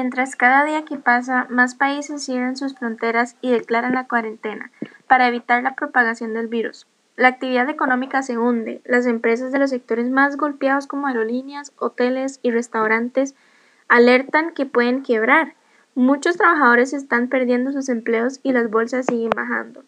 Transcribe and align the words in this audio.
Mientras 0.00 0.36
cada 0.36 0.62
día 0.62 0.84
que 0.84 0.96
pasa, 0.96 1.48
más 1.50 1.74
países 1.74 2.24
cierran 2.24 2.56
sus 2.56 2.72
fronteras 2.72 3.34
y 3.40 3.50
declaran 3.50 3.94
la 3.94 4.06
cuarentena 4.06 4.70
para 5.08 5.26
evitar 5.26 5.64
la 5.64 5.74
propagación 5.74 6.34
del 6.34 6.46
virus. 6.46 6.86
La 7.16 7.26
actividad 7.26 7.68
económica 7.68 8.22
se 8.22 8.38
hunde, 8.38 8.80
las 8.84 9.06
empresas 9.06 9.50
de 9.50 9.58
los 9.58 9.70
sectores 9.70 10.08
más 10.08 10.36
golpeados 10.36 10.86
como 10.86 11.08
aerolíneas, 11.08 11.72
hoteles 11.78 12.38
y 12.44 12.52
restaurantes 12.52 13.34
alertan 13.88 14.54
que 14.54 14.66
pueden 14.66 15.02
quebrar. 15.02 15.54
Muchos 15.96 16.36
trabajadores 16.36 16.92
están 16.92 17.26
perdiendo 17.26 17.72
sus 17.72 17.88
empleos 17.88 18.38
y 18.44 18.52
las 18.52 18.70
bolsas 18.70 19.06
siguen 19.06 19.30
bajando. 19.34 19.82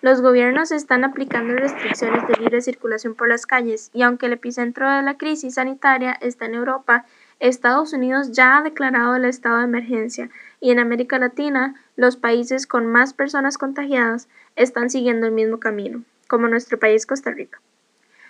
Los 0.00 0.22
gobiernos 0.22 0.72
están 0.72 1.04
aplicando 1.04 1.54
restricciones 1.54 2.26
de 2.26 2.34
libre 2.34 2.62
circulación 2.62 3.14
por 3.14 3.28
las 3.28 3.46
calles 3.46 3.92
y 3.94 4.02
aunque 4.02 4.26
el 4.26 4.32
epicentro 4.32 4.90
de 4.90 5.02
la 5.02 5.16
crisis 5.16 5.54
sanitaria 5.54 6.18
está 6.20 6.46
en 6.46 6.54
Europa, 6.54 7.04
Estados 7.42 7.92
Unidos 7.92 8.30
ya 8.30 8.56
ha 8.56 8.62
declarado 8.62 9.16
el 9.16 9.24
estado 9.24 9.58
de 9.58 9.64
emergencia 9.64 10.30
y 10.60 10.70
en 10.70 10.78
América 10.78 11.18
Latina 11.18 11.74
los 11.96 12.16
países 12.16 12.68
con 12.68 12.86
más 12.86 13.14
personas 13.14 13.58
contagiadas 13.58 14.28
están 14.54 14.90
siguiendo 14.90 15.26
el 15.26 15.32
mismo 15.32 15.58
camino, 15.58 16.04
como 16.28 16.46
nuestro 16.46 16.78
país 16.78 17.04
Costa 17.04 17.32
Rica. 17.32 17.60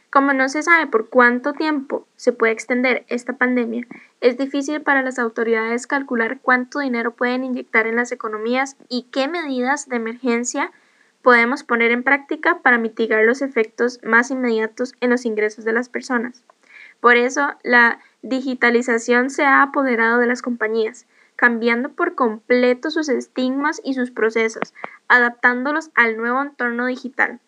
Como 0.08 0.32
no 0.32 0.48
se 0.48 0.62
sabe 0.62 0.86
por 0.86 1.10
cuánto 1.10 1.52
tiempo 1.52 2.06
se 2.16 2.32
puede 2.32 2.54
extender 2.54 3.04
esta 3.08 3.34
pandemia, 3.34 3.86
es 4.22 4.38
difícil 4.38 4.80
para 4.80 5.02
las 5.02 5.18
autoridades 5.18 5.86
calcular 5.86 6.38
cuánto 6.40 6.78
dinero 6.78 7.10
pueden 7.10 7.44
inyectar 7.44 7.86
en 7.86 7.96
las 7.96 8.12
economías 8.12 8.78
y 8.88 9.08
qué 9.12 9.28
medidas 9.28 9.90
de 9.90 9.96
emergencia 9.96 10.72
podemos 11.20 11.64
poner 11.64 11.90
en 11.90 12.02
práctica 12.02 12.60
para 12.62 12.78
mitigar 12.78 13.24
los 13.24 13.42
efectos 13.42 14.00
más 14.02 14.30
inmediatos 14.30 14.94
en 15.02 15.10
los 15.10 15.26
ingresos 15.26 15.66
de 15.66 15.74
las 15.74 15.90
personas. 15.90 16.44
Por 17.00 17.16
eso, 17.16 17.48
la 17.62 17.98
digitalización 18.22 19.30
se 19.30 19.44
ha 19.44 19.62
apoderado 19.62 20.18
de 20.18 20.26
las 20.26 20.42
compañías, 20.42 21.06
cambiando 21.36 21.90
por 21.90 22.14
completo 22.14 22.90
sus 22.90 23.08
estigmas 23.08 23.80
y 23.84 23.94
sus 23.94 24.10
procesos, 24.10 24.74
adaptándolos 25.08 25.90
al 25.94 26.16
nuevo 26.16 26.40
entorno 26.40 26.86
digital. 26.86 27.40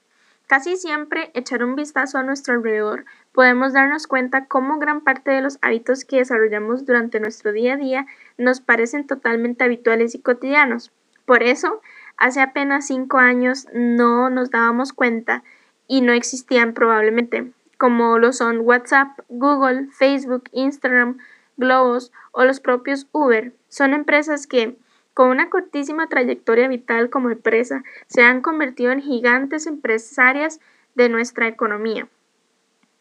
Casi 0.46 0.76
siempre 0.76 1.30
echar 1.32 1.64
un 1.64 1.74
vistazo 1.74 2.18
a 2.18 2.22
nuestro 2.22 2.54
alrededor 2.54 3.06
podemos 3.32 3.72
darnos 3.72 4.06
cuenta 4.06 4.46
cómo 4.46 4.78
gran 4.78 5.00
parte 5.00 5.30
de 5.30 5.40
los 5.40 5.58
hábitos 5.62 6.04
que 6.04 6.18
desarrollamos 6.18 6.84
durante 6.84 7.18
nuestro 7.18 7.52
día 7.52 7.74
a 7.74 7.76
día 7.78 8.06
nos 8.36 8.60
parecen 8.60 9.06
totalmente 9.06 9.64
habituales 9.64 10.14
y 10.14 10.20
cotidianos. 10.20 10.92
Por 11.24 11.42
eso, 11.42 11.80
hace 12.18 12.42
apenas 12.42 12.86
cinco 12.86 13.18
años 13.18 13.66
no 13.72 14.28
nos 14.28 14.50
dábamos 14.50 14.92
cuenta 14.92 15.42
y 15.88 16.02
no 16.02 16.12
existían 16.12 16.74
probablemente 16.74 17.52
como 17.78 18.18
lo 18.18 18.32
son 18.32 18.60
WhatsApp, 18.60 19.18
Google, 19.28 19.88
Facebook, 19.90 20.44
Instagram, 20.52 21.18
Globos 21.56 22.12
o 22.32 22.44
los 22.44 22.60
propios 22.60 23.06
Uber. 23.12 23.52
Son 23.68 23.94
empresas 23.94 24.46
que, 24.46 24.76
con 25.12 25.28
una 25.28 25.50
cortísima 25.50 26.08
trayectoria 26.08 26.68
vital 26.68 27.10
como 27.10 27.30
empresa, 27.30 27.84
se 28.06 28.22
han 28.22 28.40
convertido 28.40 28.92
en 28.92 29.00
gigantes 29.00 29.66
empresarias 29.66 30.60
de 30.94 31.08
nuestra 31.08 31.46
economía. 31.46 32.08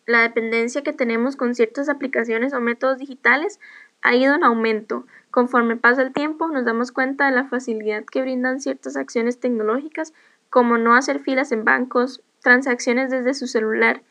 La 0.05 0.21
dependencia 0.21 0.83
que 0.83 0.93
tenemos 0.93 1.35
con 1.35 1.55
ciertas 1.55 1.89
aplicaciones 1.89 2.53
o 2.53 2.59
métodos 2.59 2.97
digitales 2.97 3.59
ha 4.01 4.15
ido 4.15 4.35
en 4.35 4.43
aumento. 4.43 5.05
Conforme 5.31 5.77
pasa 5.77 6.01
el 6.01 6.13
tiempo, 6.13 6.47
nos 6.49 6.65
damos 6.65 6.91
cuenta 6.91 7.25
de 7.25 7.31
la 7.31 7.45
facilidad 7.45 8.03
que 8.03 8.21
brindan 8.21 8.59
ciertas 8.59 8.97
acciones 8.97 9.39
tecnológicas, 9.39 10.13
como 10.49 10.77
no 10.77 10.93
hacer 10.95 11.19
filas 11.19 11.51
en 11.51 11.63
bancos, 11.63 12.21
transacciones 12.41 13.09
desde 13.09 13.33
su 13.33 13.47
celular, 13.47 14.03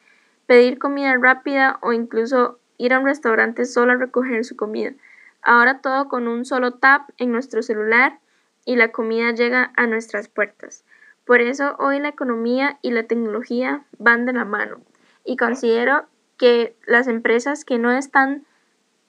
pedir 0.53 0.79
comida 0.79 1.17
rápida 1.17 1.79
o 1.81 1.95
incluso 1.95 2.59
ir 2.77 2.93
a 2.93 2.99
un 2.99 3.07
restaurante 3.07 3.65
solo 3.65 3.93
a 3.93 3.97
recoger 3.97 4.45
su 4.45 4.55
comida. 4.55 4.93
Ahora 5.41 5.79
todo 5.79 6.11
con 6.11 6.29
un 6.29 6.45
solo 6.45 6.75
tap 6.75 7.09
en 7.17 7.33
nuestro 7.33 7.63
celular 7.63 8.19
y 8.67 8.77
la 8.77 8.93
comida 8.93 9.31
llega 9.31 9.73
a 9.79 9.87
nuestras 9.87 10.29
puertas. 10.29 10.85
Por 11.25 11.41
eso 11.41 11.75
hoy 11.79 12.01
la 12.01 12.11
economía 12.11 12.79
y 12.83 12.91
la 12.91 13.05
tecnología 13.05 13.87
van 13.99 14.27
de 14.27 14.35
la 14.35 14.45
mano 14.45 14.83
y 15.25 15.39
considero 15.39 16.05
que 16.37 16.77
las 16.87 17.09
empresas 17.09 17.65
que 17.65 17.79
no 17.79 17.91
están 17.91 18.45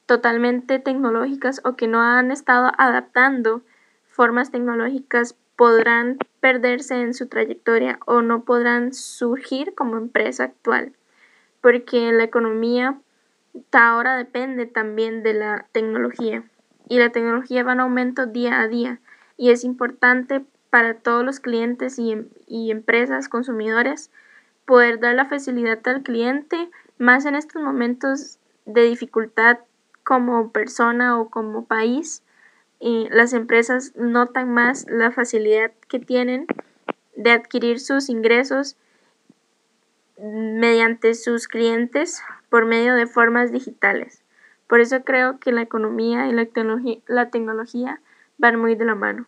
totalmente 0.06 0.80
tecnológicas 0.80 1.60
o 1.66 1.76
que 1.76 1.90
no 1.90 2.02
han 2.02 2.32
estado 2.32 2.72
adaptando 2.78 3.64
formas 4.08 4.50
tecnológicas 4.50 5.36
podrán 5.58 6.20
perderse 6.40 7.02
en 7.02 7.14
su 7.14 7.28
trayectoria 7.28 8.00
o 8.06 8.22
no 8.22 8.46
podrán 8.46 8.94
surgir 8.94 9.76
como 9.76 9.98
empresa 9.98 10.46
actual 10.46 10.94
porque 11.64 12.12
la 12.12 12.26
economía 12.26 13.00
ahora 13.72 14.18
depende 14.18 14.66
también 14.66 15.24
de 15.24 15.34
la 15.34 15.66
tecnología 15.72 16.44
y 16.90 17.00
la 17.00 17.12
tecnología 17.14 17.64
va 17.64 17.72
en 17.72 17.80
aumento 17.80 18.26
día 18.26 18.60
a 18.60 18.68
día 18.68 19.00
y 19.38 19.50
es 19.52 19.64
importante 19.64 20.44
para 20.70 20.96
todos 20.96 21.24
los 21.24 21.40
clientes 21.40 21.98
y, 22.00 22.12
em, 22.12 22.28
y 22.48 22.70
empresas 22.70 23.30
consumidores 23.30 24.12
poder 24.66 25.00
dar 25.00 25.16
la 25.16 25.26
facilidad 25.26 25.80
al 25.88 26.04
cliente 26.04 26.70
más 26.98 27.26
en 27.26 27.36
estos 27.36 27.62
momentos 27.62 28.40
de 28.66 28.84
dificultad 28.84 29.60
como 30.04 30.52
persona 30.52 31.18
o 31.18 31.30
como 31.30 31.64
país 31.64 32.24
y 32.82 33.08
las 33.10 33.32
empresas 33.32 33.94
notan 33.96 34.54
más 34.54 34.86
la 34.90 35.12
facilidad 35.12 35.72
que 35.88 36.00
tienen 36.00 36.46
de 37.16 37.32
adquirir 37.32 37.80
sus 37.80 38.10
ingresos 38.10 38.76
mediante 40.20 41.16
sus 41.16 41.48
clientes 41.48 42.22
por 42.50 42.66
medio 42.66 42.96
de 42.96 43.08
formas 43.08 43.52
digitales. 43.52 44.24
Por 44.68 44.80
eso 44.80 45.04
creo 45.04 45.40
que 45.40 45.52
la 45.52 45.62
economía 45.62 46.28
y 46.28 46.34
la 46.34 47.30
tecnología, 47.30 48.02
van 48.38 48.60
muy 48.60 48.76
de 48.76 48.86
la 48.86 48.96
mano. 48.96 49.28